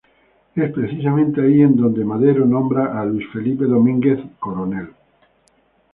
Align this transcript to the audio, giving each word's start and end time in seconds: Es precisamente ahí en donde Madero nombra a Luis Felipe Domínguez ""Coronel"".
Es 0.55 0.71
precisamente 0.73 1.41
ahí 1.41 1.61
en 1.61 1.75
donde 1.75 2.03
Madero 2.03 2.43
nombra 2.47 2.99
a 2.99 3.05
Luis 3.05 3.27
Felipe 3.31 3.65
Domínguez 3.65 4.19
""Coronel"". 4.39 4.89